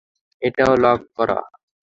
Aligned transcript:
এটাও 0.41 0.73
লক 0.83 0.99
করা। 1.17 1.37